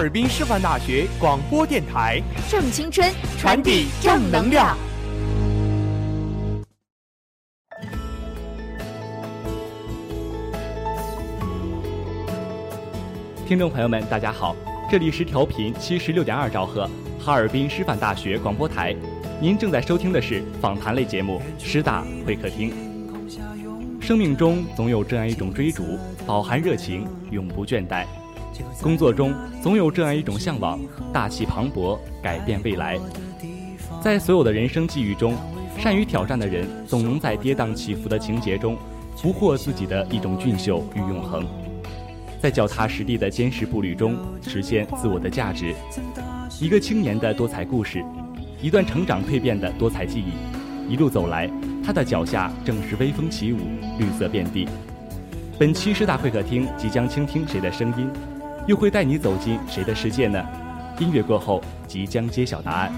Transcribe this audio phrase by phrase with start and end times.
[0.00, 3.06] 尔滨师范大学广播电台，正青春，
[3.38, 4.74] 传递正能量。
[13.46, 14.56] 听众朋友们，大家好，
[14.90, 18.96] 这里是调频七十六点二兆赫，哈尔滨师范大学广播台。
[19.38, 22.70] 您正在收听的是访谈类节目《师大会客厅》。
[24.00, 28.06] 生命中总有这样一种追逐，饱含热情，永不倦怠；
[28.82, 30.78] 工作中总有这样一种向往，
[31.12, 32.98] 大气磅礴，改变未来。
[34.02, 35.34] 在所有的人生际遇中，
[35.78, 38.76] 善于挑战的人总能在跌宕起伏的情节中，
[39.16, 41.46] 俘获自己的一种俊秀与永恒。
[42.40, 45.74] 在脚踏实地的坚实步履中实现自我的价值，
[46.58, 48.02] 一个青年的多彩故事，
[48.62, 51.50] 一段成长蜕变的多彩记忆，一路走来，
[51.84, 53.58] 他的脚下正是微风起舞，
[53.98, 54.66] 绿色遍地。
[55.58, 58.08] 本期师大会客厅即将倾听谁的声音，
[58.70, 60.40] 又会带你走进谁的世界呢？
[61.00, 62.92] 音乐过后即将揭晓答案。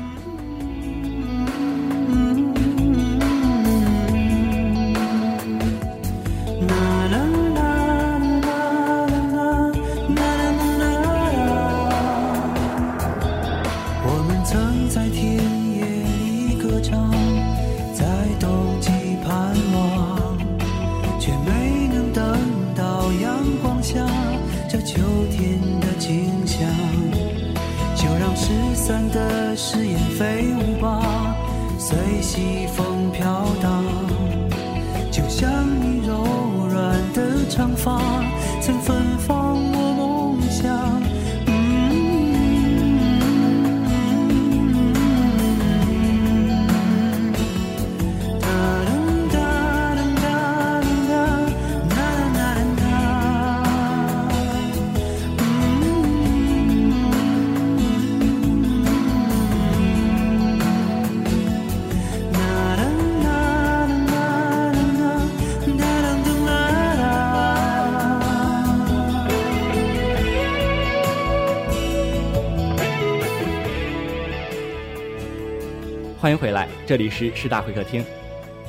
[29.64, 29.96] 誓言
[76.92, 78.04] 这里是师大会客厅。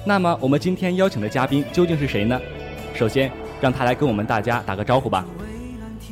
[0.06, 2.40] 那么我们今天邀请的嘉宾究竟是谁呢？
[2.96, 3.30] 首先
[3.60, 5.26] 让他来跟我们大家打个招呼吧。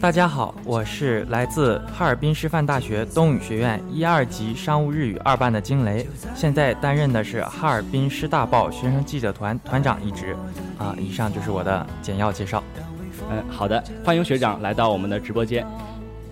[0.02, 6.06] 大家好，我是来自哈尔滨师范大学东语学院一二级商务日语二班的金雷，
[6.36, 10.36] 现在担任的是哈尔滨师大报学生记者团团长一职。
[10.78, 12.62] 啊，以上就是我的简要介绍。
[13.30, 15.66] 嗯，好的，欢迎学长来到我们的直播间。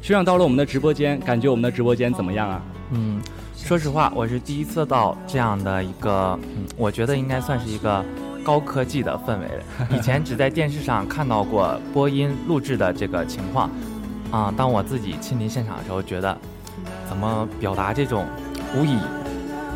[0.02, 2.62] 学长到了我们的直播间，感觉我们的直播间怎么样啊？
[2.92, 3.22] 嗯，
[3.64, 8.04] 说实话，我是第一次到这样的一个，嗯，我觉得应该算是一个
[8.44, 9.48] 高科技的氛围。
[9.96, 13.70] 以前只在电视上看到过播音录制的这个情况，
[14.32, 16.36] 啊、当我自己亲临现场的时候，觉得
[17.08, 18.26] 怎么表达这种
[18.76, 18.98] 无以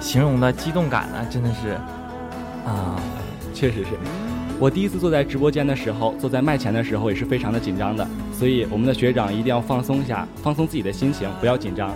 [0.01, 1.23] 形容的激动感呢？
[1.29, 1.73] 真的是，
[2.65, 2.99] 啊、
[3.53, 3.91] 确实是。
[4.59, 11.93] 我第一次坐在直播间的时候，坐在麦前的时候也是非常的紧张的，所以我们的学长一定要放松一下，放松自己的心情，不要紧张。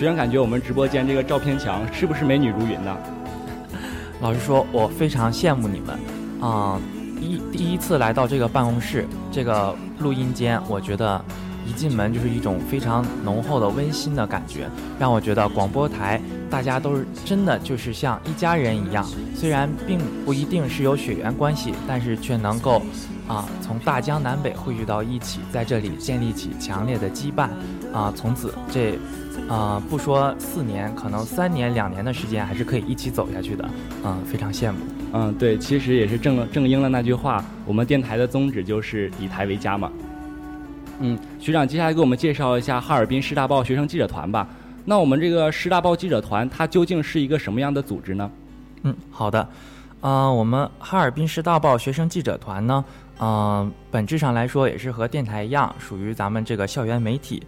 [0.00, 2.96] 学长感觉我们直播间这个照片墙是不是美女如云呢？
[4.22, 5.94] 老实说，我非常羡慕你们，
[6.40, 6.80] 啊、
[7.20, 11.22] 一第一次来到这个办公室，这个录音间，我觉得
[11.66, 16.18] 一进门就是一种非常浓厚的温馨的感觉，让我觉得广播台
[16.48, 19.06] 大家都是真的就是像一家人一样，
[19.36, 22.80] 虽然并不一定是有血缘关系，但是却能够
[23.30, 27.48] 啊从大江南北汇聚到一起，在这里建立起强烈的羁绊，
[27.92, 28.98] 啊，从此这。
[29.48, 33.68] 啊、不说四年，可能三年、两年的时间，还是可以一起走下去的。
[34.04, 34.78] 嗯，非常羡慕。
[35.12, 39.90] 嗯，对，其实也是正正应了那句话，我们电台的宗旨就是以台为家嘛。
[41.00, 44.46] 嗯，学长，接下来给我们介绍一下哈尔滨师大报学生记者团吧。
[44.84, 48.30] 那我们这个师大报记者团，它究竟是一个什么样的组织呢？
[48.82, 49.48] 嗯，好的。
[50.00, 52.84] 呃，我们哈尔滨师大报学生记者团呢，
[53.20, 57.42] 嗯、本质上来说也是和电台一样，属于咱们这个校园媒体。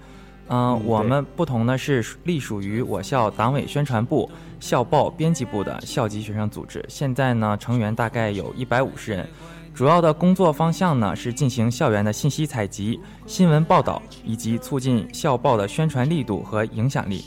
[0.49, 4.31] 嗯、嗯我们不同的是隶属于我校党委宣传部、
[4.61, 6.85] 校报编辑部的校级学生组织。
[6.89, 9.27] 现在呢，成员大概有一百五十人。
[9.75, 17.25] 主要的工作方向呢是进行校园的信息采集、新闻报道，以及促进校报的宣传力度和影响力。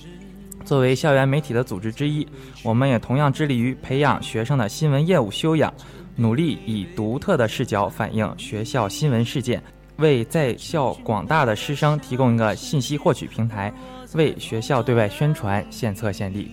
[0.66, 2.28] 作为校园媒体的组织之一，
[2.64, 5.72] 我们也同样致力于培养学生的新闻业务修养，
[6.16, 9.62] 努力以独特的视角反映学校新闻事件，
[9.98, 13.72] 为在校广大的师生提供一个信息获取平台，
[14.16, 16.50] 为学校对外宣传献策献力。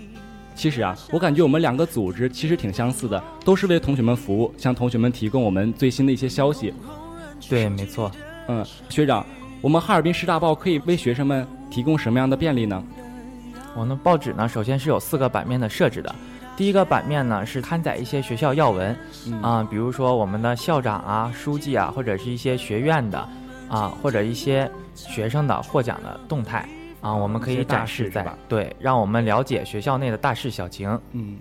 [0.55, 6.75] 其实啊，我感觉我们两个组织其实挺相似的，都是为同学们服务，向同学们提供我们最新的一些消息。
[7.49, 8.13] 对，没错。
[8.49, 9.25] 嗯，学长，
[9.63, 12.85] 我们哈尔滨师大报可以为学生们提供什么样的便利呢？
[13.75, 16.15] 我们报纸呢，首先是有四个版面的设置的。
[16.57, 18.97] 第一个版面呢是刊载一些学校要闻，
[19.27, 23.27] 嗯啊、比如说我们的校长啊、书记啊，或者是一些学院的
[23.69, 26.69] 啊，或者一些学生的获奖的动态
[27.01, 31.01] 啊，我们可以展示在对，让我们了解学校内的大事小情。
[31.13, 31.39] 嗯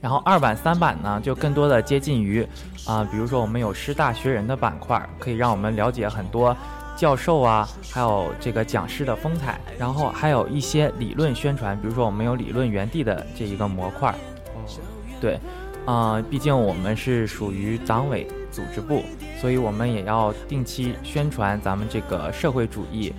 [0.00, 2.46] 然后二版、三版呢，就更多的接近于
[2.86, 6.54] 啊、比如说我们有师大学人的板块，可以让我们了解很多
[6.96, 14.10] 教授啊，还有这个讲师的风采，然后还有一些理论宣传，比如说我们有理论园地的这一个模块。
[14.54, 14.62] 哦，
[15.20, 15.38] 对，
[15.84, 19.02] 啊、毕竟我们是属于党委组织部，
[19.40, 23.12] 所以我们也要定期宣传咱们这个社会主义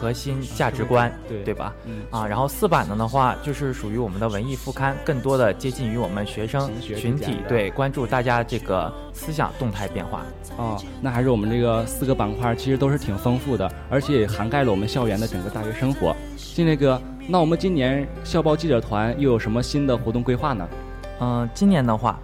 [0.00, 1.74] 核心价值观，对对吧？
[1.84, 10.22] 嗯啊，然后四版的的话，就是属于我们的文艺副刊，更多的接近于我们学生群体对关注大家这个思想动态变化。
[10.56, 16.16] 哦，那还是我们这个四个板块其实都是挺丰富的，而且也涵盖了我们校园的整个大学生活。
[16.36, 20.66] 金雷哥，那我们今年校报记者团又有什么新的活动规划呢？
[21.20, 22.18] 嗯、今年的话，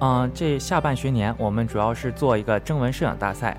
[0.00, 3.56] 嗯、这下半学年我们主要是做一个征文摄影大赛。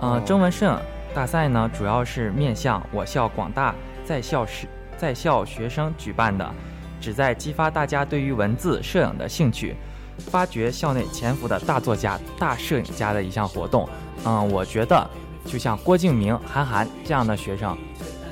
[0.00, 0.76] 呃，哦征文摄影
[1.14, 3.72] 大赛呢，主要是面向我校广大
[4.04, 4.66] 在校师
[4.98, 6.52] 在校学生举办的，
[7.00, 9.76] 旨在激发大家对于文字摄影的兴趣，
[10.18, 13.88] 发掘校内潜伏的大作家、大摄影家的一项活动。
[14.24, 15.08] 嗯，我觉得
[15.44, 17.78] 就像郭敬明、韩寒这样的学生，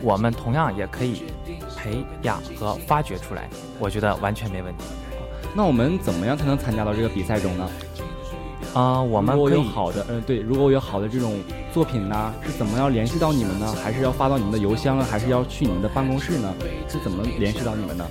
[0.03, 1.23] 我们同样也可以
[1.77, 3.49] 培养和发掘出来，
[3.79, 4.85] 我觉得完全没问题。
[5.55, 7.71] 那我们怎么样才能参加到这个比赛中呢？
[8.75, 11.39] 啊、我们如果可以有好的，嗯、对，如果有好的这种
[11.75, 13.75] 作品呢，是怎么样联系到你们呢？
[13.83, 15.07] 还是要发到你们的邮箱啊？
[15.11, 16.55] 还是要去你们的办公室呢？
[16.89, 18.07] 是怎么联系到你们呢？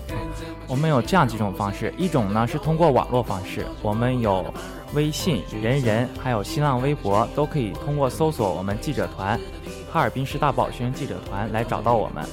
[0.67, 4.45] 我们有这样几种方式，一种呢是通过网络方式，我们有
[4.93, 9.39] 微信、人人，还有新浪微博，都可以通过搜索我们记者团
[9.91, 12.23] “哈尔滨师大报学生记者团”来找到我们。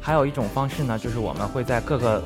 [0.00, 2.22] 还有一种方式呢，就是我们会在各个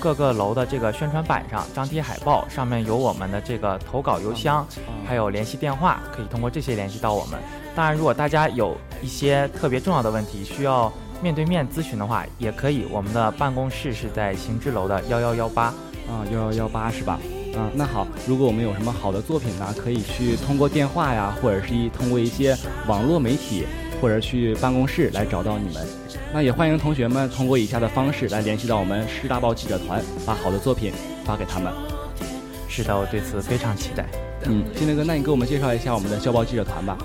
[0.00, 4.66] 各个楼的这个宣传板上张贴海报，上面有我们的这个投稿邮箱，
[5.06, 7.38] 还有联系电话，可以通过这些联系到我们。
[7.74, 12.86] 当然，如果大家有一些特别重要的问题需要面对面咨询的话，也可以。
[12.90, 15.74] 我们的办公室是在行知楼的幺幺幺八。
[16.08, 17.18] 啊，幺幺幺八是吧？
[17.56, 23.66] 嗯，那好，如果我们有什么好的作品呢，可以去通过电话呀，或者是一通过一些网络媒体，
[24.00, 25.86] 或者去办公室来找到你们。
[26.32, 30.92] 那也欢迎同学们通过以下的方式来联系到我们师大报记者团，把好的作品
[31.24, 31.72] 发给他们。
[32.68, 34.04] 是的，我对此非常期待。
[34.44, 36.98] 嗯，金雷哥，那你给我们介绍一下我们的校报记者团吧。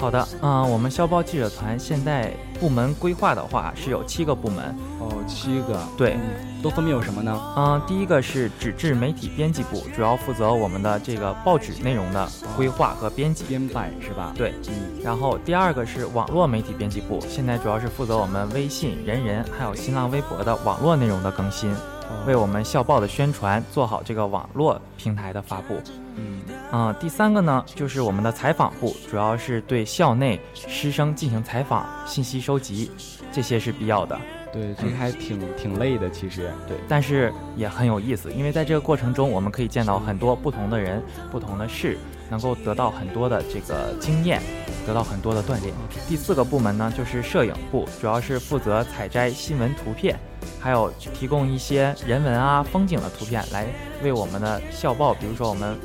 [0.00, 7.38] 好的，嗯、我们校报记者团现在部门规划的话是有七个部门，哦，七个，对嗯，都分别有什么呢？
[7.54, 12.26] 嗯、第一个是纸质媒体编辑部，主要负责我们的这个报纸内容的
[12.56, 13.44] 规划和编辑。
[13.44, 14.32] 编版是吧？
[14.34, 25.74] 对，嗯，然后第二个是网络媒体编辑部，现在主要是负责我们微信、人人还有新浪微博的网络内容的更新，哦为我们校报的宣传做好这个网络平台的发布。
[26.16, 26.39] 嗯，
[26.72, 32.90] 嗯，第三个呢，就是我们的采访部，主要是对校内师生进行采访、信息收集，
[33.32, 34.18] 这些是必要的。
[34.52, 36.50] 对，这个还挺挺累的，其实。
[36.66, 41.96] 对，但是也很有意思，因为在这个过程中，我们可以见到很多不同的人、不同的事，
[42.28, 44.40] 能够得到很多的这个经验，
[44.86, 45.72] 得到很多的锻炼。
[46.08, 50.18] 第四个部门呢，就是摄影部，主要是负责采摘新闻图片，
[50.60, 53.66] 还有提供一些人文啊、风景的图片，来
[54.02, 55.78] 为我们的校报，比如说我们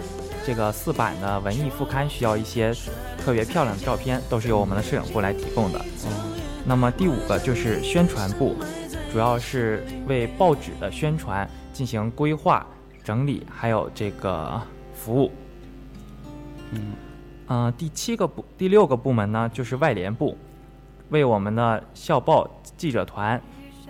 [0.46, 2.72] 这个四版的文艺副刊需要一些
[3.18, 5.82] 特别漂亮的照片，都是由我们的摄影部来提供的。
[6.64, 8.56] 那么第五个就是宣传部，
[9.12, 12.66] 主要是为报纸的宣传进行规划、
[13.04, 14.62] 整理，还有这个
[14.94, 15.32] 服务。
[16.72, 16.94] 嗯，
[17.48, 20.38] 呃，第七个部、第六个部门呢，就是外联部，
[21.10, 22.48] 为我们的校报
[22.78, 23.42] 记者团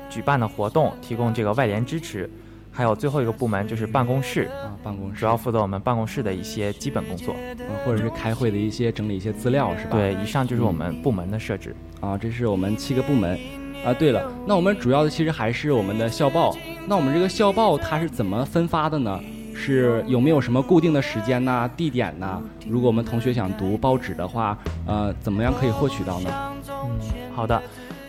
[0.10, 2.30] 举办的活动提供这个外联支持。
[2.76, 7.34] 还有最后一个部门就是办公室，啊，办公室主要负责我们办公室的一些基本工作。
[7.40, 9.92] 嗯，或者是开会的一些整理一些资料，是吧？
[9.92, 11.74] 对，以上就是我们部门的设置。
[12.02, 13.40] 啊，这是我们七个部门。
[13.86, 16.54] 啊，对了，那我们主要的其实还是我们的校报。
[16.86, 19.18] 那我们这个校报它是怎么分发的呢？
[19.56, 22.42] 是有没有什么固定的时间呐、地点呐？
[22.68, 26.54] 如果我们同学想读报纸的话，呃，怎么样可以获取到呢？
[26.70, 27.00] 嗯，
[27.34, 27.62] 好的。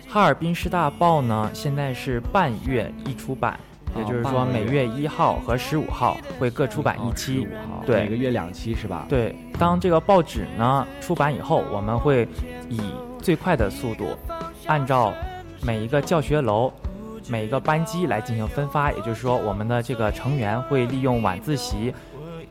[0.08, 3.58] 哈尔滨师大报呢，现在是半月一出版，
[3.98, 7.46] 也就是说每月一号和十五号会各出版一期。
[7.84, 9.06] 对，每个月两期是吧？
[9.08, 9.34] 对。
[9.58, 12.28] 当这个报纸呢出版以后，我们会
[12.68, 12.80] 以
[13.20, 14.16] 最快的速度，
[14.66, 15.12] 按照
[15.62, 16.72] 每一个教学楼、
[17.28, 18.92] 每一个班级来进行分发。
[18.92, 21.94] 也就是说，我们的这个成员会利用晚自习，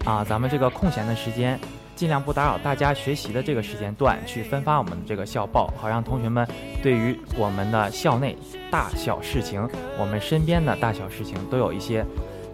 [0.06, 1.60] 啊，咱们这个空闲的时间，
[1.96, 6.46] 尽量不打扰大家学习的这个时间段，去分发我们的这个校报，好让同学们
[6.84, 8.38] 对于我们的校内
[8.70, 12.06] 大小事情，我们身边的大小事情都有一些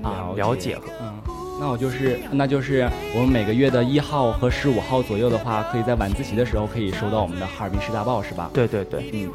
[0.03, 1.21] 啊了解和嗯。
[1.59, 8.49] 那我就是，那就是我们每个月的一号和十五号左右的话，可以在晚自习的时候可以收到我们的哈尔滨师大报，是吧？
[8.53, 9.29] 对对对，嗯。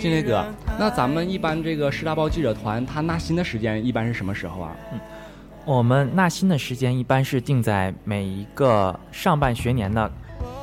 [0.00, 0.44] 金雷哥，
[0.78, 4.74] 那咱们一般这个师大报记者团，他纳新的时间一般是什么时候啊？
[4.92, 5.00] 嗯，
[5.64, 10.10] 我们纳新的时间一般是定在每一个上半学年的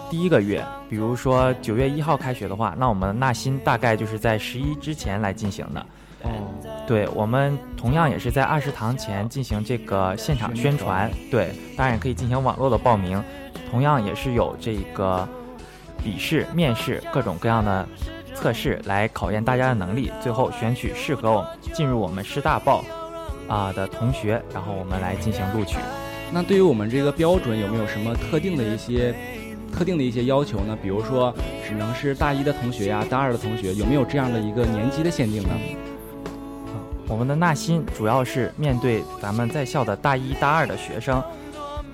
[0.10, 5.86] 第一个月，比如说九月一号开学的话，那我们纳新大概就是在十一之前来进行的。
[6.24, 6.30] 哦，
[6.88, 13.24] 对，我们同样也是在二食堂前进行这个现场宣传，对，当然也可以进行网络的报名，
[13.70, 15.28] 同样也是有这个
[16.04, 17.88] 笔试、面试各种各样的
[18.34, 22.84] 测试来考验大家的能力，最后选取适合我进入我们师大报
[23.48, 25.78] 啊的同学，然后我们来进行录取。
[26.32, 29.16] 那对于我们这个标准有没有什么特定的一些
[29.74, 30.78] 特定的一些要求呢？
[30.82, 31.34] 比如说
[31.68, 35.50] 只能是大一的同学呀，大二的同学，有没有这样的一个年级的限定呢？
[37.08, 41.24] 我们的纳新主要是面对咱们在校的大一、大二的学生，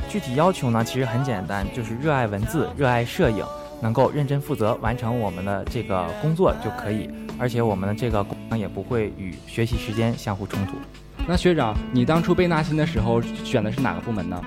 [0.10, 3.46] 具体要求呢其实很简单，就是热爱文字、热爱摄影，
[3.80, 7.08] 能够认真负责完成我们的这个工作就可以。
[7.38, 10.74] 而且我们的这个工作也不会与学习时间相互冲突。
[11.28, 14.42] 那学长，你当初被纳新的时候选的是哪个部门呢？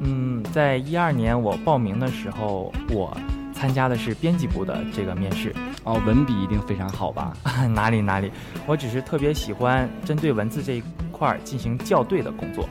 [0.00, 3.16] 嗯，在一二年我报名的时候，我。
[3.54, 7.32] 参加的是编辑部的这个面试哦，文笔一定非常好吧？
[7.74, 8.30] 哪里哪里，
[8.68, 12.68] 我只是特别喜欢针对文字这一块进行校对的工作，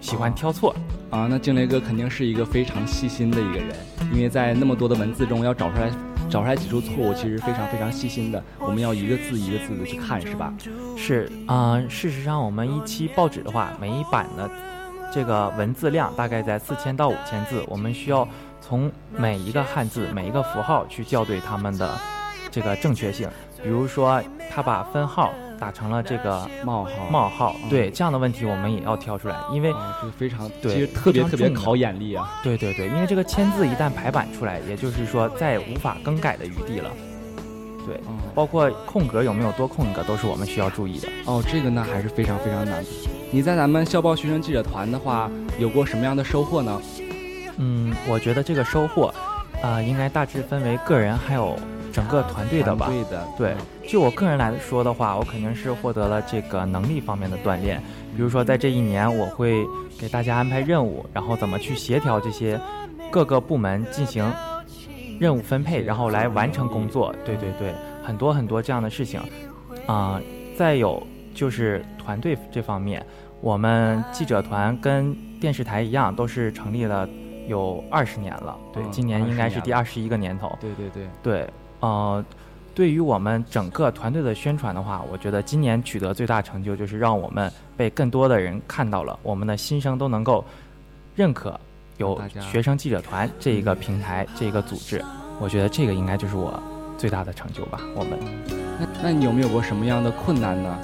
[0.00, 0.74] 喜欢挑错
[1.10, 1.26] 啊。
[1.28, 3.76] 那静雷哥肯定是一个非常细心的一个人，
[4.14, 5.90] 因为在那么多的文字中要找出来
[6.30, 8.42] 找出来几处错误，其实非常非常细心的。
[8.58, 10.52] 我们要一个字一个字的去看，是吧？
[10.96, 14.50] 是啊，事实上我们一期报纸的话，每一版的
[15.12, 18.26] 这个文字量大概在四千到五千字，我们需要。
[18.66, 21.90] 从每一个汉字、每一个符号去校对它们的
[22.50, 23.28] 这个正确性。
[23.62, 32.40] 比如说，他把分号打成了这个冒号，冒号，对这样的问题我们也要挑出来，因为这个非常对，其实特别特别考眼力啊。
[32.42, 36.90] 对对对，因为这个签字一旦排版出来，也就是说再也无法更改的余地了。
[37.86, 38.00] 对，
[38.34, 41.08] 包括空格有没有多空一个，都是我们需要注意的。
[41.26, 42.82] 哦，这个呢还是非常非常难。
[43.30, 46.80] 你在咱们校报学生记者团的话，有过什么样的收获呢？
[47.58, 49.12] 嗯，我觉得这个收获，
[49.62, 51.56] 啊，应该大致分为个人还有
[51.94, 52.86] 整个团队的吧。
[52.88, 53.54] 对的，对。
[53.88, 57.80] 就我个人来说的话，我肯定是获得了这个能力方面的锻炼。
[58.16, 59.64] 比如说，在这一年，我会
[59.98, 62.60] 给大家安排任务，然后怎么去协调这些
[63.10, 64.28] 各个部门进行
[65.20, 67.14] 任务分配，然后来完成工作。
[67.24, 67.72] 对对对，
[68.02, 69.20] 很多很多这样的事情。
[69.86, 70.20] 啊，
[70.56, 71.00] 再有
[71.32, 73.04] 就是团队这方面，
[73.40, 77.08] 我们记者团跟电视台一样，都是成立了。
[77.46, 80.56] 有二十年了，对，今年应该是第二十一个年头。
[80.62, 81.50] 对对对对，
[81.84, 82.24] 呃，
[82.74, 90.42] 对于我们整个团队的宣传的话，我觉得今年取得最大成就就是让我们被更多的人看到了，我们的新生都能够
[91.14, 91.60] 认可
[91.98, 95.04] 有学生记者团这一个平台，这一个组织，
[95.38, 96.58] 我觉得这个应该就是我
[96.96, 97.78] 最大的成就吧。
[97.94, 98.18] 我们
[98.80, 100.78] 那那你有没有过什么样的困难呢？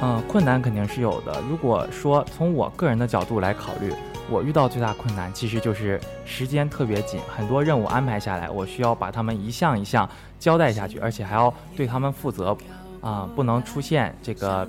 [0.00, 1.42] 嗯，困难肯定是有的。
[1.46, 3.92] 如果说从我个人的角度来考虑，
[4.30, 10.08] 我遇到最大困难其实就是时间特别紧，很多任务安排下来，我需要把他们一项一项
[10.38, 12.56] 交代下去，而且还要对他们负责，
[13.00, 14.66] 啊、不能出现这个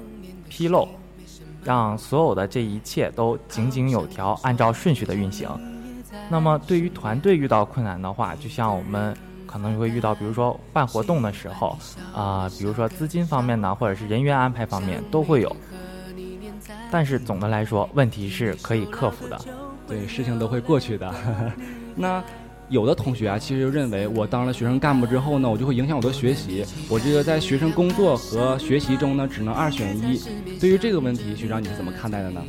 [0.49, 0.87] 纰漏，
[1.63, 5.47] 让所有的这一切都井井有条，按照顺序的运行。
[6.27, 9.15] 那么对于团队遇到困难的话，就像我们
[9.45, 11.77] 可能会遇到，比如说办活动的时候，
[12.15, 15.55] 啊、比如说资金方面呢，或者是人员安排方面都会有。
[16.91, 19.39] 但是总的来说，问题是可以克服的。
[19.87, 21.13] 对，事情都会过去的。
[21.95, 22.23] 那
[22.69, 30.21] 有的同学啊，其实就认为我当了学生干部之后呢，我就会影响我的学习，我这个在学生工作和学习中呢，只能二选一。
[30.59, 32.41] 对于这个问题，学长你是怎么看待的呢？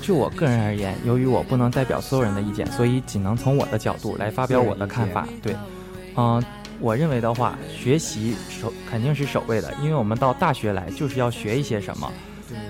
[0.00, 5.26] 就我个人而言，由于我不能代表所有人的意见，所以仅能从我的角度来发表我的看法。
[5.42, 5.56] 对，
[6.16, 6.42] 嗯、
[6.80, 12.10] 我认为的话，学习首肯定是首位的，因为我们到大学来就是要学一些什么。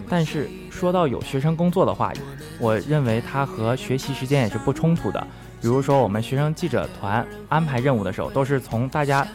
[0.09, 2.13] 但是说到有学生工作的话，
[2.59, 5.27] 我认为它和学习时间也是不冲突的。
[5.61, 9.27] 比如说，我们学生记者团安排任务的时候，都是从大家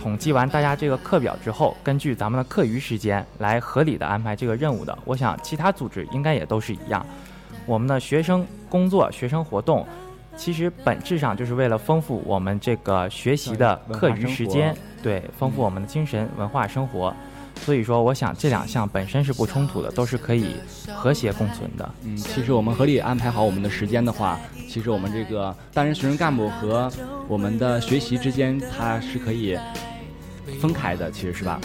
[0.00, 4.96] 统计完大家这个课表之后，根据咱们的课余时间来合理的安排这个任务的。
[5.04, 7.04] 我想其他组织应该也都是一样。
[7.66, 9.84] 我们的学生工作、学生活动，
[10.36, 17.12] 其实本质上就是为了丰富我们这个学习的课余时间，对，丰富我们的精神文化生活。
[17.56, 20.56] 所以说，我想这两项本身是不冲突的，都是可以
[20.94, 21.94] 和谐共存的。
[22.02, 26.90] 嗯，其实我们合理安排好我们的时间的话，其实我们这个担任学生干部和
[27.28, 29.58] 我们的学习之间，它是可以
[30.60, 31.60] 分开的，其实是吧？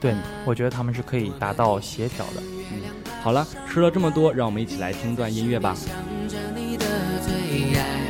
[0.00, 0.14] 对，
[0.44, 2.42] 我觉得他们是可以达到协调的。
[2.72, 2.82] 嗯
[3.22, 5.76] 好了，说了这么多，让我们一起来听段音乐吧。
[5.76, 5.94] 想
[6.28, 6.84] 着你的
[7.22, 8.01] 最爱，我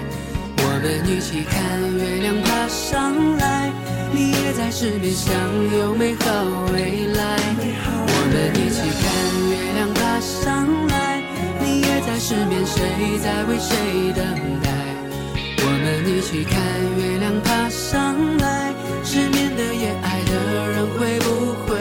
[0.82, 3.70] 们一起看月亮爬上来，
[4.12, 5.32] 你也在失眠，想
[5.78, 6.26] 有美好
[6.72, 7.38] 未来。
[7.86, 9.06] 我们一起看
[9.48, 11.22] 月亮爬上来，
[11.60, 12.82] 你也在失眠，谁
[13.22, 14.26] 在为谁等
[14.60, 14.70] 待？
[15.64, 16.58] 我们一起看
[16.98, 20.32] 月亮爬上来，失眠的夜，爱的
[20.72, 21.71] 人会不会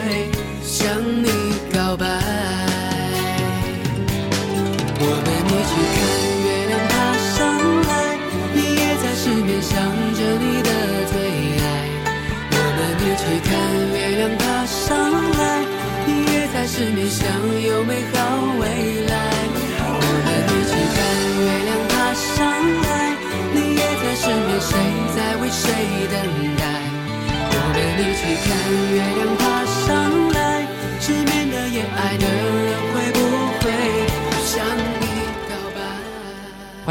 [9.61, 9.79] 想
[10.15, 10.60] 着你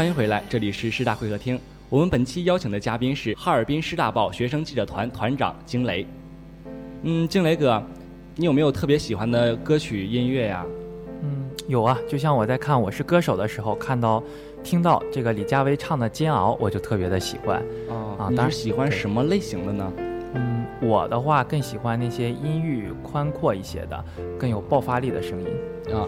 [0.01, 1.59] 欢迎回来，这里是师大会客厅。
[1.87, 6.07] 我们本期邀请的嘉宾是哈尔滨师大报学生记者团团长惊雷。
[7.03, 7.79] 嗯，惊雷哥，
[8.35, 10.65] 你有没有特别喜欢的歌曲音乐呀？
[11.21, 14.23] 嗯，有啊，就像我在看《我是歌手》的时候，看到、
[14.63, 17.61] 听到这个李佳薇唱的《煎熬》，我就特别的喜欢。
[17.87, 19.93] 哦啊你是喜欢什么类型的呢？
[20.33, 24.03] 嗯，我的话更喜欢那些音域宽阔一些的、
[24.39, 25.47] 更有爆发力的声音。
[25.93, 26.07] 啊，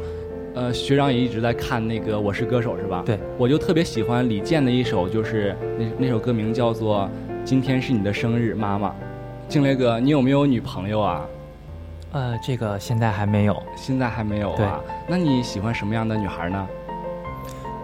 [0.56, 3.02] 呃，学长也一直在看那个《我是歌手》是吧？
[3.04, 7.06] 对，我就特别喜欢李健的一首，就是那那首歌名叫做
[7.44, 8.90] 《今天是你的生日，妈妈》。
[9.48, 11.26] 静雷哥，你有没有女朋友啊？
[12.12, 13.64] 呃，这个现在还没有。
[13.76, 14.80] 现在还没有啊？
[15.08, 16.68] 那你喜欢什么样的女孩呢？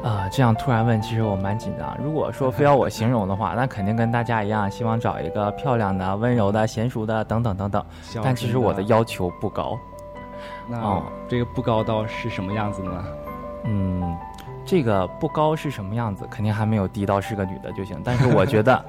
[0.04, 1.98] 啊、这样突然问，其实我蛮紧张。
[2.02, 7.84] 如果说非要我形容的话，那肯定跟大家一样，希望找一个漂亮的、温柔的、娴熟的等等等等。
[8.24, 9.78] 但其实我的要求不高。
[10.68, 13.06] 那、哦这个不高到是什么样子呢？
[13.66, 14.16] 嗯，
[14.66, 18.00] 这个不高是什么样子，肯定还没有低到是个女的就行。
[18.04, 18.86] 但是我觉得，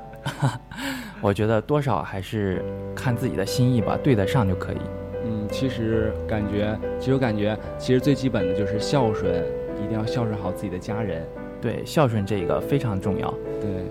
[1.20, 4.78] 我觉得多少还是看自己的心意吧，对得上就可以。
[5.22, 9.44] 嗯，其实感觉，其实我感觉，其实最基本的就是孝顺，
[9.82, 11.26] 一定要孝顺好自己的家人。
[11.60, 13.34] 对，孝顺这个非常重要。
[13.60, 13.84] 对，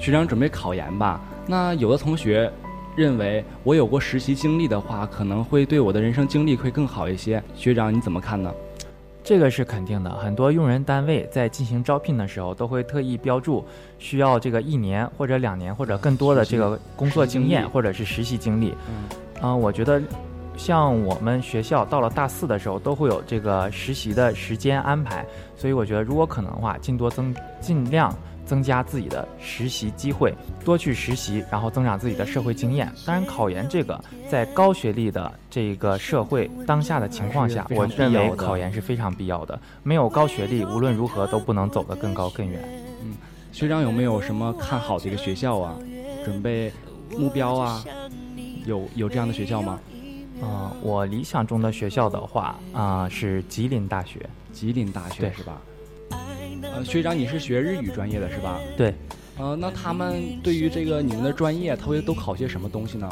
[0.00, 1.20] 学长准备考研吧？
[1.46, 2.50] 那有的同学
[2.96, 7.42] 认为我有过实习经历的话，可能会对我的人生经历会更好一些。
[7.54, 8.52] 学长你怎么看呢？
[9.22, 13.64] 这个是肯定的，很多用人单位在进行招聘的时候，都会特意标注
[13.98, 18.74] 需要这个一年或者两年或者更多的这个工作经验或者是实习经历。
[18.88, 20.02] 嗯啊、我觉得
[20.56, 25.24] 像我们学校到了大四的时候，都会有这个实习的时间安排，
[25.54, 28.12] 所以我觉得如果可能的话，尽多增尽量
[28.50, 30.34] 增加自己的实习机会，
[30.64, 32.92] 多去实习，然后增长自己的社会经验。
[33.06, 39.56] 当然，考研这个在高学历的这个社会当下的情况下，我认为考研是非常必要的。
[39.84, 42.60] 没有高学历，无论如何都不能走得更高更远。
[43.04, 43.14] 嗯
[43.52, 45.76] 学长有没有什么看好的一个学校啊？
[46.24, 46.72] 准备
[47.16, 47.84] 目标啊？
[48.66, 49.78] 有有这样的学校吗？
[50.42, 54.28] 嗯、我理想中的学校的话，啊、是吉林大学。
[54.52, 55.60] 吉林大学对是吧？
[56.62, 58.58] 呃，学长，你是学日语专业的是吧？
[58.76, 58.94] 对，
[59.38, 63.08] 呃，那他们对于这个你们的专业，他会都考些什么东西呢？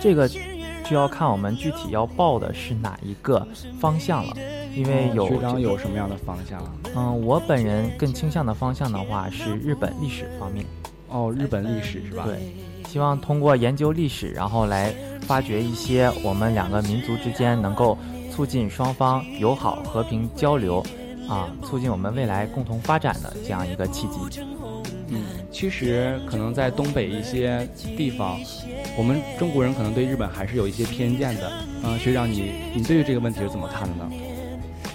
[0.00, 3.46] 这个就要看我们具体要报的是哪一个
[3.80, 4.36] 方向了，
[4.74, 6.72] 因为有、呃学长有什么样的方向啊？
[6.94, 10.64] 嗯，我本人更倾向的方向的话是日本历史方面。
[11.08, 12.24] 哦，日本历史是吧？
[12.26, 12.38] 对，
[12.88, 17.96] 希望通过研究历史，然后来发掘一些我们两个民族之间能够
[18.30, 20.84] 促进双方友好和平交流，
[21.28, 24.40] 啊，促进我们未来共同发展的这样一个契机。
[25.08, 28.38] 嗯，其实可能在东北一些地方，
[28.96, 31.52] 我们中国人可能对日本还是有一些偏见的。
[31.82, 34.10] 嗯、学长你你对于这个问题是怎么看的呢？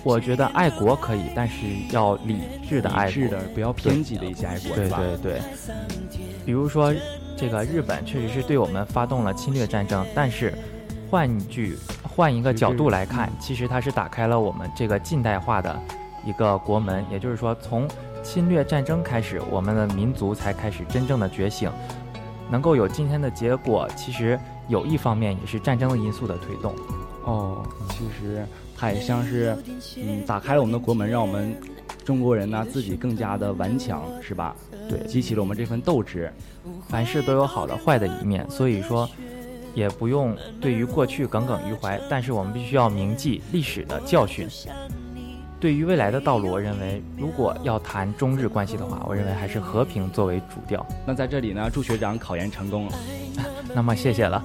[0.03, 1.53] 我觉得爱国可以，但是
[1.91, 3.05] 要理智的爱国。
[3.05, 4.89] 理智的，不要偏激的一些爱国，对？
[4.89, 5.41] 对对，
[6.45, 6.93] 比如说，
[7.37, 10.53] 这个日本确实是对我们发动了侵略战争，但是
[11.09, 15.77] 换一句换一个角度来看，其实它是打开了我们这个近代化的
[16.29, 17.03] 一个国门。
[17.11, 17.87] 也就是说，从
[18.21, 21.71] 侵略战争开始，我们的民族才开始真正的觉醒，
[22.51, 26.73] 能够有今天的结果，其实有一方面也是战争的因素的推动。
[27.25, 28.45] 哦，其实
[28.77, 29.57] 它也像是，
[29.97, 31.55] 嗯，打开了我们的国门，让我们
[32.03, 34.55] 中国人呢自己更加的顽强，是吧？
[34.87, 36.31] 对激起了我们这份斗志。
[36.87, 39.07] 凡事都有好的坏的一面，所以说
[39.75, 44.47] 也不用对于过去耿耿于怀，但是我们必须要铭记历史的教训。
[45.59, 50.85] 对于未来的道路，我认为如果要谈中日关系的话，我认为还是和平作为主调。
[51.05, 52.93] 那在这里呢，祝学长考研成功了。
[53.75, 54.41] 那么谢谢了。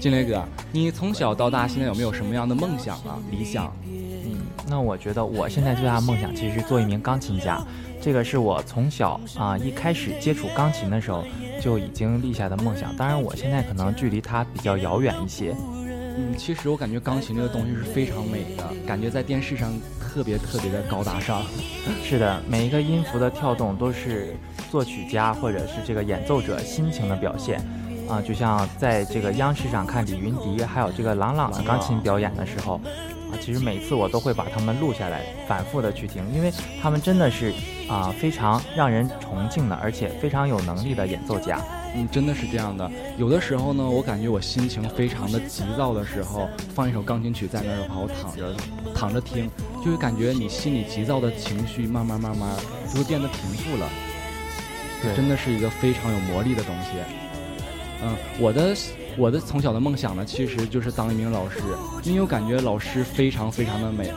[0.00, 3.74] 金雷哥，你从小到大现在有没有什么样的梦想啊、理想？
[3.86, 4.36] 嗯，
[4.68, 7.60] 那我觉得我现在最大的梦想其实是做一名钢琴家，
[8.00, 11.24] 这个是我从小啊、一开始接触钢琴的时候
[11.60, 12.94] 就已经立下的梦想。
[12.96, 15.54] 当然，我现在可能距离它比较遥远一些。
[16.20, 19.72] 嗯，其实我感觉钢琴这个东西是非常美的，感觉在电视上
[20.18, 21.44] 特别特别的高大上。
[22.02, 24.34] 是的，每一个音符的跳动都是
[24.68, 27.64] 作曲家或者是这个演奏者心情的表现，
[28.08, 32.80] 啊，就像在这个央视上看李云迪还有这个郎朗的钢琴表演的时候，
[33.30, 36.52] 啊，其实每次我都会把他们录下来，反复的去听，因为
[36.82, 37.54] 他们真的是
[37.88, 41.60] 啊非常让人崇敬的，而且非常有能力的演奏家。
[41.94, 42.90] 嗯，真的是这样的。
[43.16, 48.54] 有的时候呢，我感觉我心情非常的急躁的时候，放一首钢琴曲在那儿的话，我躺着
[48.94, 49.50] 躺着听，
[49.84, 52.56] 就会感觉你心里急躁的情绪慢慢慢慢
[52.92, 53.88] 就会变得平复了。
[55.00, 56.90] 对真的是一个非常有魔力的东西。
[58.02, 58.76] 嗯，我的
[59.16, 61.58] 我的从小的梦想呢，其实就是当一名老师，
[62.04, 64.12] 因为我感觉老师非常非常的美。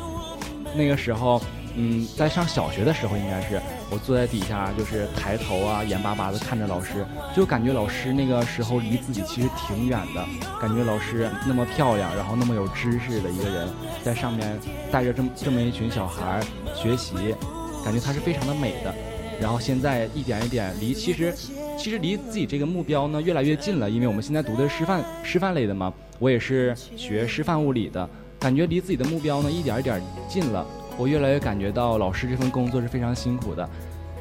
[0.75, 1.41] 那个时候，
[1.75, 7.05] 嗯，在上小学的时候，应该是我坐在底下，就是抬头啊，眼巴巴的看着老师，
[7.35, 10.25] 就感觉老师那个时候离自己其实挺远的，
[10.59, 13.69] 感觉老师那么漂亮，然后那么有知识的一个人，
[14.03, 14.59] 在上面
[14.91, 16.41] 带着这么这么一群小孩
[16.75, 17.35] 学习，
[17.83, 18.93] 感觉他是非常的美的。
[19.39, 21.33] 然后现在一点一点离，其实
[21.75, 28.07] 其实离自己这个目标呢越来越近了，因为我们现在读的是师范师范类的嘛，我也是学师范物理的，
[28.39, 30.63] 感觉离自己的目标呢一点一点近了。
[31.01, 33.67] 我越来越感觉到老师这份工作是非常辛苦的。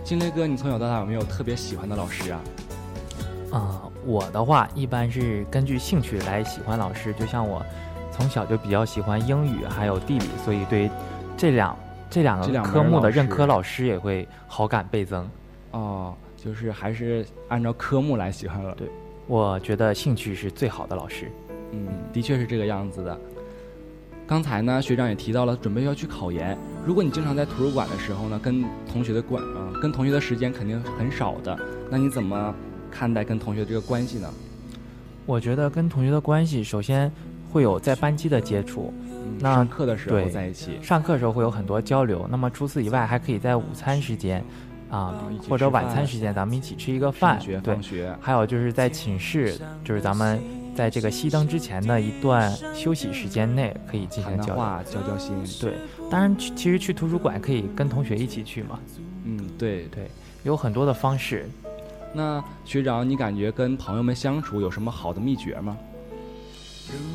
[0.03, 2.41] 金雷哥，你从小到大有没有特别喜欢的老师啊？
[3.53, 7.63] 啊、我的话一般是根据兴趣来喜欢老师，就像我
[8.11, 10.91] 从小就比较喜欢英语还有地理，所以对
[11.37, 11.77] 这两
[12.09, 15.29] 这两个科目的任课老师也会好感倍增。
[15.73, 18.75] 哦，就是还是按照科目来喜欢了。
[18.75, 18.89] 对
[19.27, 21.31] 我觉得兴趣是最好的老师。
[21.73, 23.21] 嗯，的确是这个样子的。
[24.31, 26.57] 刚才呢，学长也提到了准备要去考研。
[26.87, 31.59] 如果你经常在图书馆的时候呢，跟同学的关啊、跟同学的时间肯定很少的。
[31.91, 32.55] 那你怎么
[32.93, 34.33] 看待跟同学这个关系呢？
[35.27, 37.11] 我觉得跟同学的关系，首先
[37.51, 42.25] 会有在班级的接触，嗯那上课的时候在一起，上课的时候会有很多交流。
[42.31, 44.45] 那么除此以外，还可以在午餐时间，
[44.91, 45.13] 啊
[45.49, 47.41] 或者晚餐时间，咱们一起吃一个饭上。
[47.45, 50.41] 学对放，学，还有就是在寝室，就是咱们
[50.75, 55.35] 在这个熄灯之前的一段休息时间内，可以进行交话，交交心。
[55.61, 55.75] 对，
[56.11, 58.79] 当然去其实去图书馆可以跟同学一起去嘛，
[59.25, 59.87] 嗯，对。
[59.89, 60.11] 对，
[60.43, 61.49] 有很多的方式。
[62.13, 65.77] 那学长，你感觉跟朋友们相处有什么好的秘诀吗？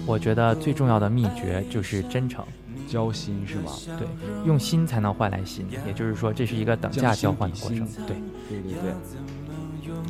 [0.06, 2.46] 我觉得最重要的秘诀就是真诚，
[2.88, 3.72] 交心是吗？
[4.00, 4.08] 对，
[4.46, 7.86] 用心才能换来心，也就是说这是一个等价交换的过程。
[8.08, 8.16] 对，
[8.48, 8.92] 对对对。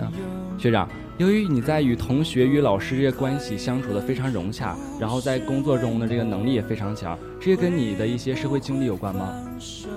[0.05, 0.12] 啊，
[0.60, 9.34] 学长，由于你在与同学与老师这些关系相处的非常融洽，然后在工作中的这个能力也非常强，这些跟你的一些社会经历有关吗？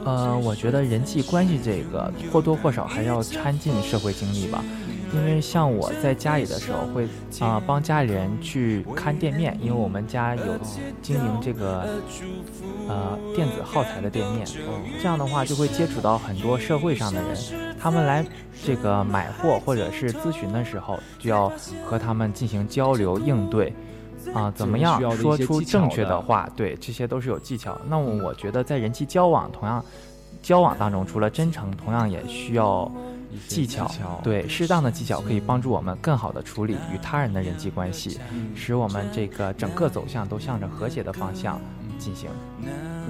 [0.04, 4.64] 呃，我觉得人际关系这个或多或少还要掺进社会经历吧，
[5.12, 7.08] 因为像我在家里的时候会
[7.40, 10.42] 啊、帮家里人去看店面，因为我们家有
[11.00, 11.88] 经营这个
[12.88, 14.46] 呃电子耗材的店面，
[15.00, 17.36] 这样的话就会接触到很多社会上的人，
[17.80, 18.24] 他们来
[18.64, 21.50] 这个买货或者是咨询的时候，就要
[21.84, 23.72] 和他们进行交流应对。
[24.34, 26.46] 啊，怎么样说出正确的的话？
[26.54, 27.80] 对，这些都是有技巧。
[27.88, 29.82] 那么我觉得在人际交往，同样
[30.42, 32.90] 交往当中，除了真诚，同样也需要
[33.46, 34.20] 技巧。
[34.22, 41.60] 对，适当的技巧可以帮助我们更好的处理与他人的人际关系，嗯使我们这个整个走向都向着和谐的方向
[41.98, 42.30] 进行。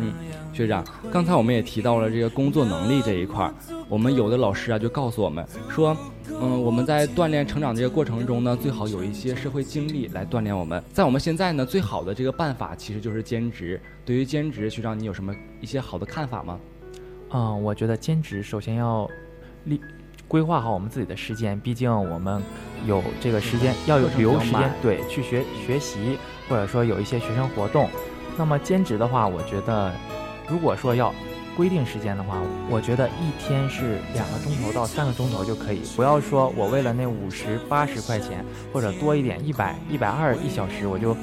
[0.00, 0.12] 嗯
[0.52, 3.54] 学长，刚才我们也提到了这个工作能力这一块儿，
[3.88, 5.96] 我们有的老师啊就告诉我们说，
[6.40, 10.82] 嗯，我们在锻炼成长这个过程中呢，最好有一些社会经历来锻炼我们。
[10.92, 13.80] 在我们现在呢，最好的这个办法其实就是兼职。
[14.04, 16.58] 对于兼职，学长你有什么一些好的看法吗？
[17.30, 19.08] 嗯，我觉得兼职首先要
[19.64, 19.80] 立
[20.28, 22.42] 规划好我们自己的时间，毕竟我们
[22.86, 27.88] 有这个时间，要有留时间，对，去学学习，或者说有一些学生活动。
[28.36, 29.90] 那么兼职的话，我觉得
[30.46, 31.12] 如果说要
[31.56, 32.36] 规定时间的话，
[32.70, 41.16] 我觉得一天是两个钟头到三个钟头就可以，不要说我为了那五十八十块钱或者多一点一百一百二一小时，我就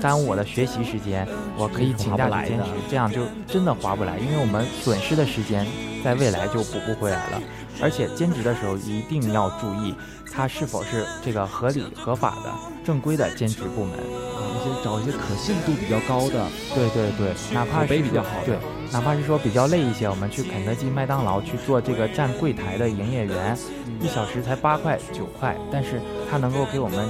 [0.00, 1.26] 耽误我的学习时间，
[1.56, 5.66] 我可以请假去兼职，这样就真的划不来，因为我们损失的时间
[6.04, 7.42] 在未来就补不回来了。
[7.80, 9.94] 而且兼职的时候一定要注意，
[10.32, 12.52] 它是否是这个合理合法的
[12.84, 13.94] 正规的兼职部门。
[13.98, 18.58] 啊，一些找一些可信度比较高的，对对对，哪怕是比较好的对，
[18.92, 23.56] 哪怕是说比较累一些，我们去肯德基、麦当劳去做这个站柜台的营业员，
[24.00, 27.08] 一小时才八块九块，但是它能够给我们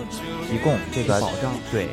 [0.48, 1.88] 提供这个保障对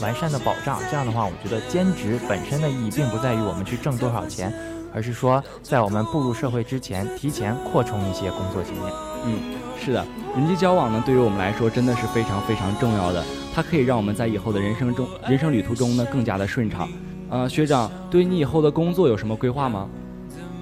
[0.00, 0.80] 完善的保障。
[0.90, 4.52] 这样的话，我觉得兼职本身的意义并不在于我们去挣多少钱，
[4.94, 8.84] 而是说在我们步入社会之前，提前扩充一些工作经验。
[9.24, 9.38] 嗯，
[9.78, 10.04] 是的，
[10.36, 13.24] 人际交往呢，对于我们来说真的是非常非常重要的，
[13.54, 16.88] 它可以让我们在以后的人生中、人生旅途中呢更加的顺畅。
[17.30, 19.88] 呃，学长，对你以后的工作有什么规划吗？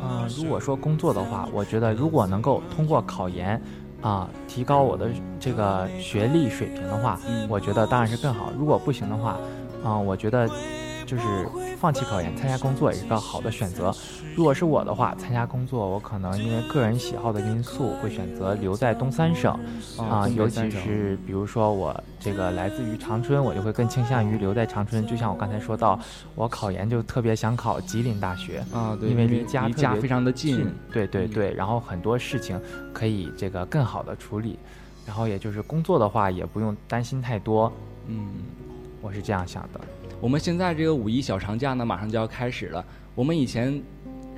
[0.02, 3.60] 嗯、如果说工作的话，我觉得如果能够通过考研，
[4.00, 8.50] 啊、提高我的这个学历水平的话，嗯我觉得当然是更好。
[8.58, 9.38] 如果不行的话，
[9.84, 10.48] 啊、我觉得
[11.04, 11.22] 就是
[11.78, 13.94] 放弃考研，参加工作也是个好的选择。
[14.40, 19.52] 如果是我的话，参加工作，我可能因为个人喜好的因素，会选择留在东三省
[19.98, 25.06] 啊、尤其是比如说我这个来自于长春，我就会更倾向于留在长春。
[25.06, 26.00] 就像我刚才说到，
[26.34, 32.58] 我考研就特别想考吉林大学，啊，对，因为离离家离家非常的近，对对嗯对，然后很多事情
[32.94, 34.58] 可以这个更好的处理，
[35.04, 37.70] 然后也就是工作的话也不用担心太多，
[38.06, 38.26] 嗯。
[39.02, 39.80] 我是这样想的。
[40.20, 42.84] 我们现在这个五一小长假呢，马上就要开始了。
[43.14, 43.82] 我们以前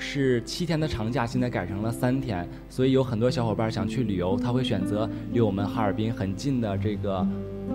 [0.03, 7.25] 是七天的长假，现在改成了三天，所以有很多小伙伴想去旅游，他会选择离我们哈尔滨很近的这个。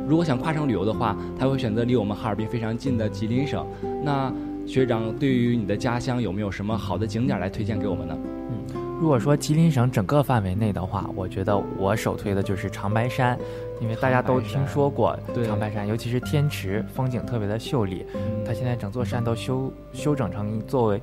[0.05, 3.65] 如果想跨省旅游的话，他会选择离我们哈尔滨非常近的吉林省。
[4.03, 4.31] 那
[4.67, 8.17] 学长，对于你的家乡有没有什么好的景点来推荐给我们呢？
[8.49, 13.37] 嗯如果说吉林省整个范围内的话，我觉得我首推的就是长白山，
[13.79, 18.03] 因为大家都听说过对长白山，尤其是天池，风景特别的秀丽。
[18.43, 20.99] 它现在整座山都修修整成作为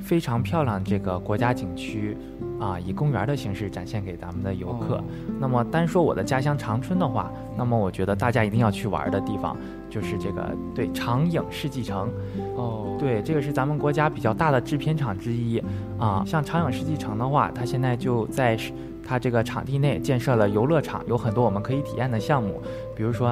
[0.00, 2.16] 非常漂亮这个国家景区
[2.58, 4.96] 啊，以公园的形式展现给咱们的游客。
[4.96, 5.04] 哦
[5.38, 9.56] 那么单说我的家乡长春的话，那么我觉得大家一定要去玩的地方
[9.88, 12.10] 就是这个对长影世纪城。
[12.56, 15.62] 哦，对，这个是咱们国家比较大的制片厂之一
[15.98, 16.22] 啊。
[16.26, 18.54] 像长影世纪城的话，它现在就在
[19.02, 22.60] 它这个场地内建设了游乐场，有很多我们可以体验的项目，
[22.94, 23.28] 比如说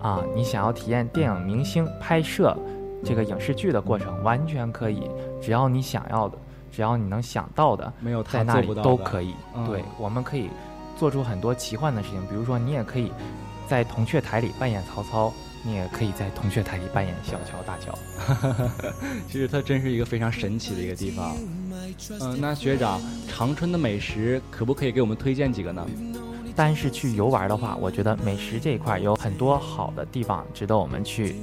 [0.00, 2.56] 啊，你想要体验电影明星拍摄
[3.04, 5.02] 这个影视剧的过程，完全可以，
[5.40, 6.38] 只要你想要的，
[6.70, 9.34] 只要你能想到的，没有在那里都可以。
[9.54, 10.48] 嗯对，我们可以
[10.96, 13.12] 做出很多奇幻的事情，比如说你也可以
[13.68, 15.32] 在铜雀台里扮演曹操，
[15.64, 17.92] 你也可以在铜雀台里扮演小乔大乔。
[19.28, 21.36] 其实它真是一个非常神奇的一个地方。
[22.20, 25.86] 嗯、那学长，长春的美食可不可以给我们推荐几个呢？
[26.54, 31.34] 单是去游玩的话，我觉得美食这一块有很多好的地方值得我们去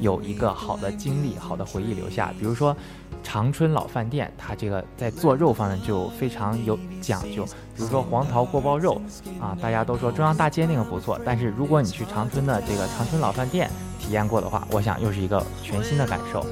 [0.00, 2.32] 有一个好的经历、好的回忆留下。
[2.38, 2.76] 比如说
[3.22, 7.44] 长春老饭店，它这个在做肉方面就非常有讲究。
[7.76, 9.00] 比如说黄桃锅包肉
[9.40, 16.44] 啊，大家都说中央大街那个不错，但是如果你去长春的这个长春老饭店体验过的话，我想又是一个全新的感受。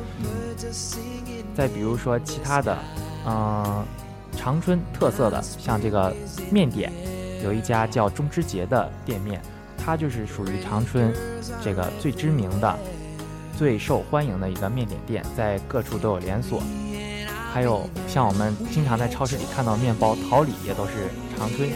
[1.54, 2.78] 再比如说其他的，
[3.26, 3.84] 嗯、
[4.36, 6.14] 长春特色的像这个
[6.50, 6.92] 面点。
[7.42, 9.42] 有一家叫中之节的店面，
[9.76, 11.12] 它就是属于长春
[11.60, 12.78] 这个最知名的、
[13.56, 16.62] 最受欢迎的一个面点店，在各处都有连锁。
[17.52, 21.68] 还有像我们经常在超市里看到面包，桃李也都是长春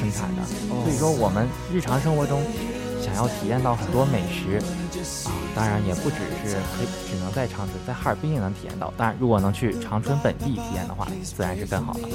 [0.00, 0.42] 生产的。
[0.82, 2.42] 所以说，我们日常生活中
[3.00, 4.58] 想要体验到很多美食
[5.28, 8.92] 啊，当然也不只是可以只能在长春，在哈尔滨也能体验到。
[8.96, 12.08] 当然，如果能去长春本地体验的话，自然是更好了。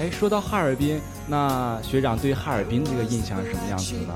[0.00, 4.14] 哎，说到哈尔滨，那学长对哈尔滨这个印象是什么样子的呢？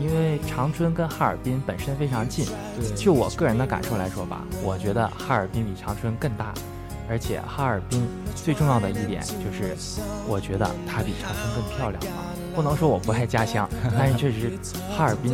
[0.00, 2.46] 啊，因为长春跟哈尔滨本身非常近，
[2.96, 6.54] 就我个人的感受来说吧，我觉得哈尔滨比长春更大，
[7.08, 9.76] 而且哈尔滨最重要的一点就是，
[10.26, 12.24] 我觉得它比长春更漂亮吧。
[12.54, 14.58] 不能说我不爱家乡，但是确实
[14.96, 15.32] 哈尔滨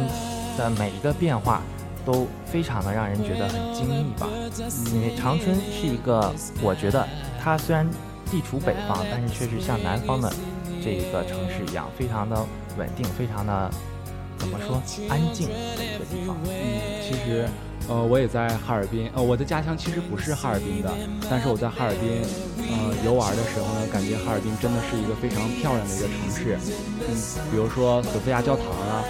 [0.59, 1.63] 的每一个变化
[2.05, 4.29] 都非常的让人觉得很惊异吧。
[4.93, 7.07] 因为长春是一个，我觉得
[7.43, 7.89] 它虽然
[8.31, 10.31] 地处北方，但是却是像南方的
[10.83, 12.45] 这一个城市一样，非常的
[12.77, 13.71] 稳定，非常的
[14.39, 16.37] 怎么说安静的一个地方。
[16.45, 17.49] 嗯，其实，
[17.89, 20.93] 呃，我也在哈尔滨，呃，我的家乡其实不是哈尔滨的，
[21.31, 22.23] 但是我在哈尔滨，
[22.59, 26.59] 呃，游玩的时候呢，感觉哈尔滨真的是一个非常漂亮的一个城市。
[27.09, 27.15] 嗯，
[27.51, 29.05] 比如说索菲亚教堂啦，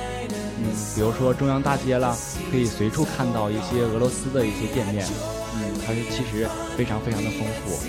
[0.59, 2.17] 嗯，比如说中央大街啦，
[2.51, 5.07] 可以随处看到一些俄罗斯的一些店面。
[5.59, 7.81] 嗯，它是其实非常非常的丰富。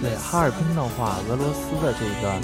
[0.00, 2.38] 对哈尔滨的话，俄罗斯的这个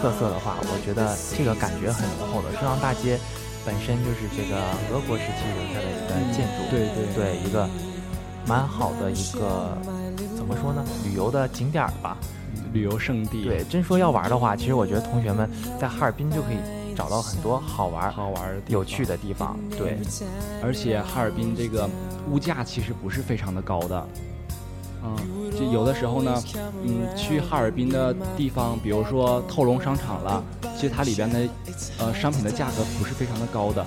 [0.00, 2.50] 特色的话，我觉得这个感觉很浓厚的。
[2.58, 3.18] 中央大街
[3.64, 4.56] 本身就是这个
[4.90, 7.68] 俄国时期留下的一个建筑，对对对，一个
[8.46, 9.76] 蛮好的一个
[10.36, 12.16] 怎么说呢，旅游的景点儿吧，
[12.72, 13.44] 旅游胜地。
[13.44, 15.48] 对，真说要玩的话，其实我觉得同学们
[15.80, 16.56] 在哈尔滨就可以
[16.96, 19.58] 找到很多好玩、好玩、有趣的地方。
[19.78, 19.98] 对，
[20.62, 21.88] 而且哈尔滨这个
[22.30, 24.08] 物价其实不是非常的高的。
[25.04, 25.16] 嗯，
[25.58, 26.42] 就有的时候呢，
[26.84, 30.42] 嗯，去哈尔滨的地方，比如说透龙商场了，
[30.76, 31.48] 其实它里边的
[31.98, 33.84] 呃商品的价格不是非常的高的。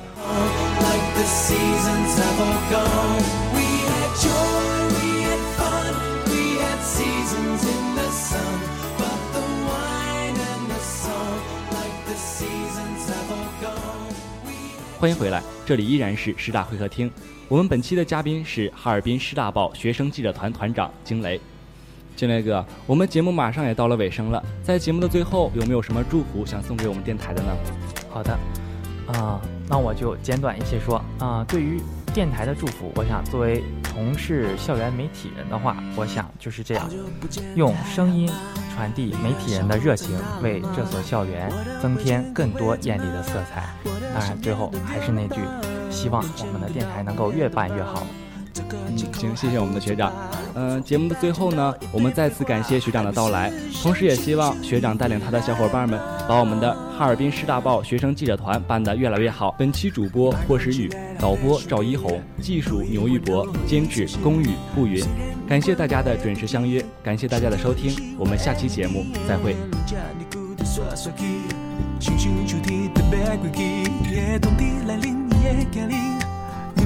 [15.06, 17.12] 欢迎回来，这里依然是师大会客厅。
[17.48, 21.40] 我们本期的嘉宾是哈尔滨师大报学生记者团团长惊雷。
[22.16, 27.50] 惊雷哥，我们节目马上也到了尾声了，在节目的最后，有没有什么祝福想送给我们电台的呢？
[28.10, 28.36] 好的，
[29.06, 29.40] 啊、
[29.70, 31.80] 那我就简短一些说啊、对于
[32.12, 36.88] 电台的祝福，我想作为从事校园媒体人的话，我想就是这样，
[37.56, 38.32] 用声音
[38.76, 43.74] 传递媒体人的热情，为这所校园增添更多艳丽的色彩。
[44.14, 45.42] 当然，最后还是那句，
[45.90, 48.04] 希望我们的电台能够越办越好。
[48.58, 50.12] 嗯，行，谢谢我们的学长。
[50.54, 59.54] 嗯、节目的最后呢，我们再次感谢学长的到来，同时也希望学长带领他的小伙伴们，把我们的哈尔滨师大报学生记者团办得越来越好。
[59.60, 60.90] 本期主播霍时雨，
[61.20, 65.04] 导播赵一红，技术牛玉博，监制龚宇、步云。
[65.48, 69.56] 感谢大家的准时相约，感谢大家的收听，我们下期节目再会。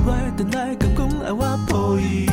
[0.06, 2.28] 外等来，敢讲爱我抱伊。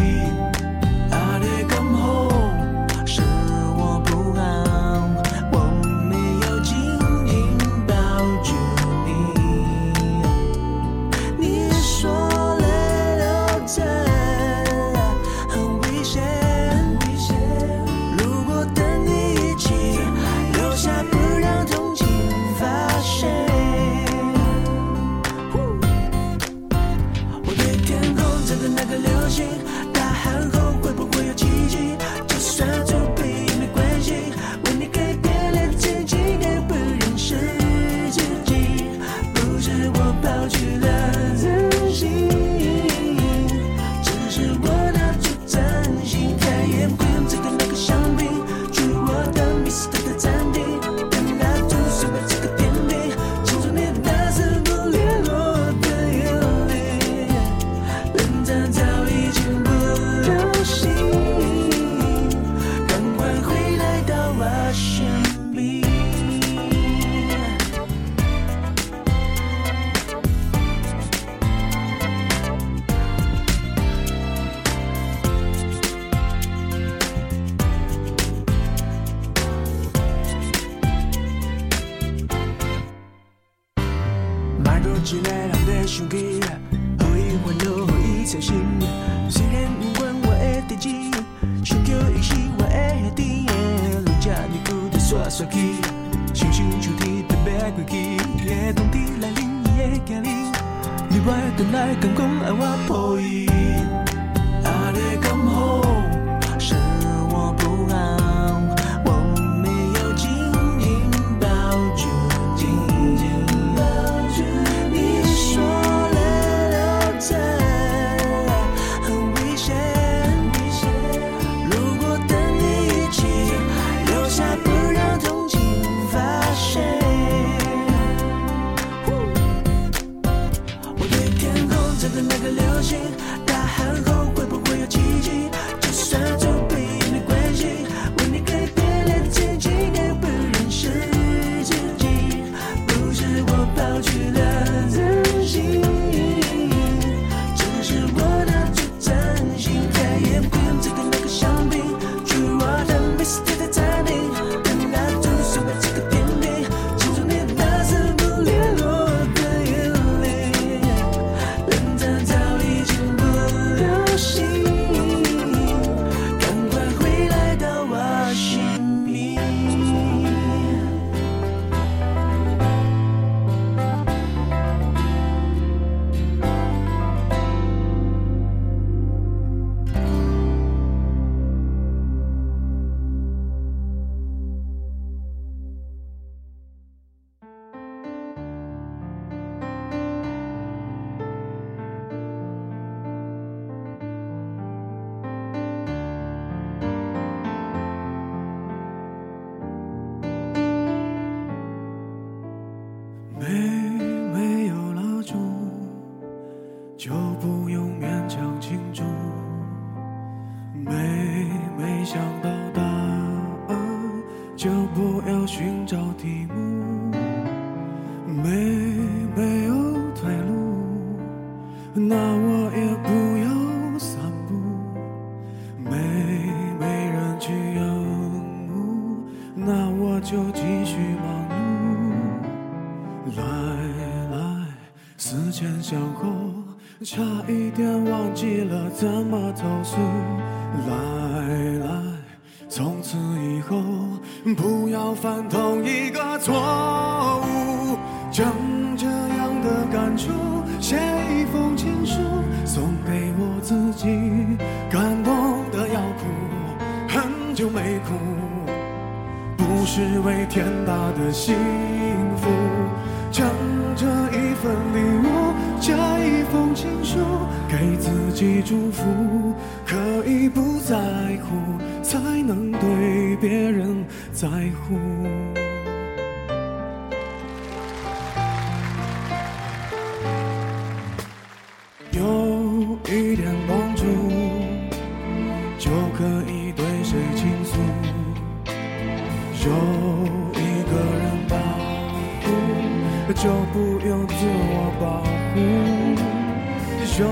[297.19, 297.23] 有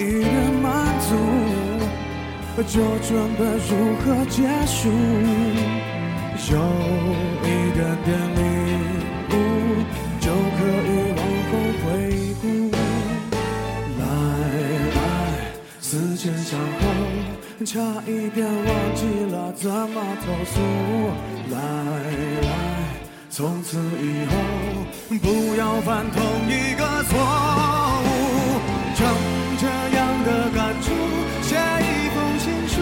[0.00, 0.64] 一点满
[1.00, 1.08] 足，
[2.66, 3.70] 就准备如
[4.00, 4.88] 何结束；
[6.50, 6.52] 有
[7.42, 8.40] 一点点领
[9.30, 9.32] 悟，
[10.20, 11.20] 就可以往
[11.50, 11.52] 后
[11.82, 11.84] 回
[12.40, 12.42] 顾。
[13.98, 14.02] 来
[14.94, 14.98] 来，
[15.80, 16.82] 思前想后，
[17.66, 17.72] 差
[18.06, 19.00] 一点忘记
[19.30, 20.54] 了怎么投诉。
[21.50, 21.54] 来
[22.40, 22.48] 来，
[23.36, 24.32] 从此以后
[25.20, 28.06] 不要犯同一个错误。
[28.94, 29.02] 将
[29.58, 30.86] 这样的感触
[31.42, 32.78] 写一封情书，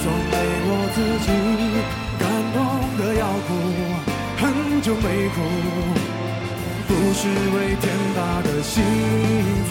[0.00, 1.28] 送给我自己，
[2.18, 2.24] 感
[2.56, 2.58] 动
[2.96, 3.48] 的要哭，
[4.38, 5.36] 很久没哭。
[6.88, 7.84] 不是为天
[8.16, 8.82] 大的幸
[9.68, 9.70] 福，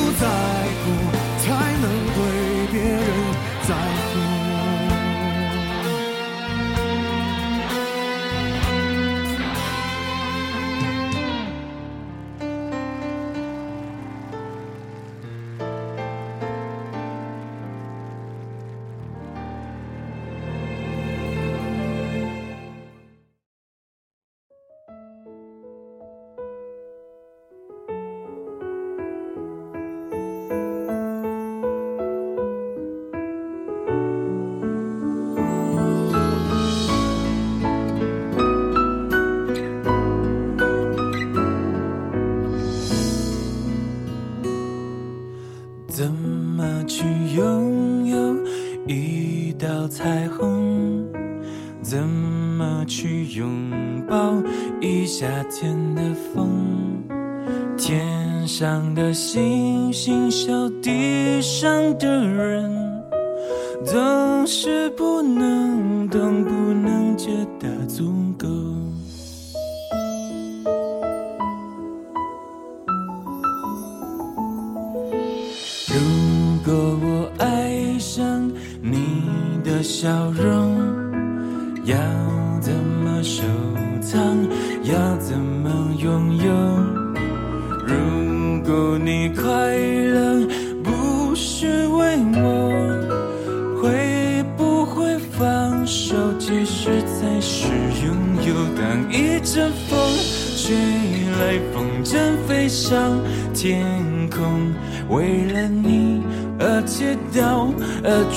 [0.21, 1.00] 在乎，
[64.91, 67.29] 不能等不能解
[67.59, 68.20] 的阻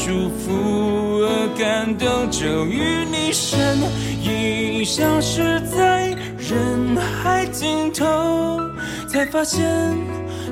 [0.06, 0.52] 祝福，
[1.22, 3.78] 而感动，终于你身
[4.22, 8.60] 影消失在人海尽头，
[9.08, 9.64] 才发现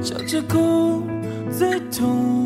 [0.03, 1.03] 笑着哭
[1.51, 2.41] 最痛。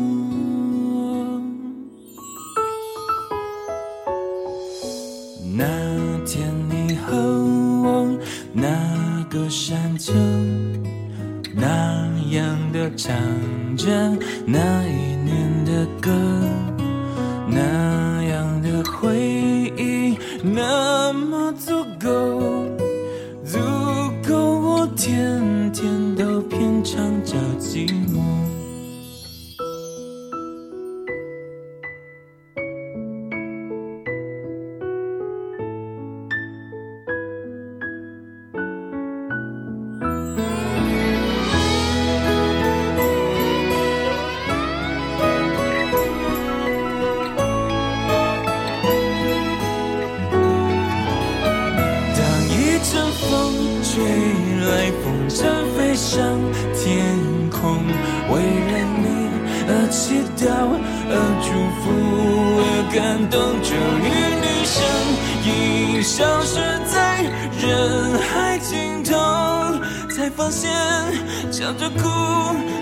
[71.67, 71.99] 笑着哭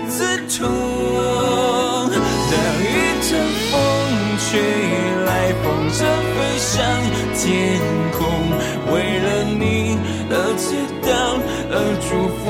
[0.08, 0.62] 最痛。
[2.08, 2.86] 当一
[3.20, 3.28] 阵
[3.72, 3.74] 风
[4.38, 4.46] 吹
[5.26, 5.28] 来，
[5.60, 5.98] 风筝
[6.30, 6.70] 飞上
[7.34, 7.44] 天
[8.12, 8.22] 空，
[8.92, 9.98] 为了你
[10.30, 10.64] 而祈
[11.02, 11.10] 祷，
[11.68, 12.08] 而祝
[12.38, 12.46] 福，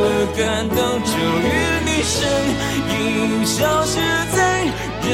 [0.00, 0.08] 而
[0.38, 0.40] 感
[0.70, 1.12] 动，终
[1.44, 1.46] 于
[1.84, 2.16] 你身
[2.88, 4.00] 影消失
[4.34, 4.38] 在
[5.04, 5.06] 人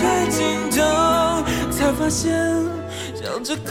[0.30, 0.40] 尽
[0.70, 0.80] 头，
[1.70, 2.32] 才发现
[3.14, 3.70] 笑着哭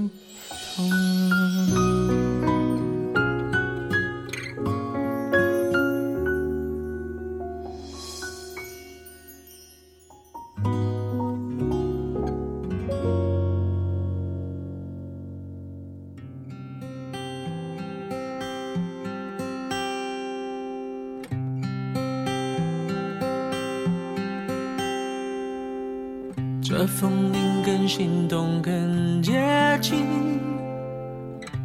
[28.01, 29.31] 心动，更接
[29.79, 30.07] 近。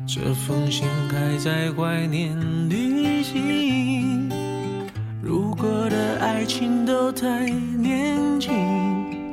[0.07, 4.29] 这封信还在怀念旅行。
[5.23, 8.53] 路过的爱情都太年轻，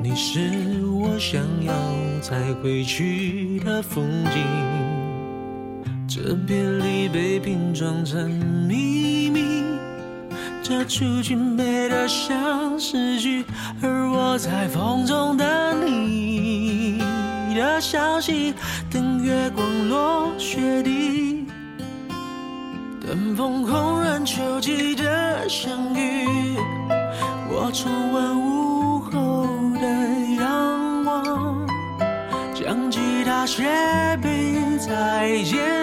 [0.01, 0.39] 你是
[0.85, 1.73] 我想要
[2.21, 4.41] 再回去的风景。
[6.07, 8.29] 这别离被拼装成
[8.65, 9.61] 秘密。
[10.61, 13.43] 这出去美得像诗句，
[13.81, 15.35] 而我在风中
[17.93, 18.55] 消息，
[18.89, 21.45] 等月光落雪地，
[22.99, 26.25] 等风红染秋季的相遇。
[27.51, 29.45] 我重温午后
[29.79, 29.85] 的
[30.41, 31.67] 阳光，
[32.55, 33.63] 将吉他斜
[34.23, 35.82] 背在肩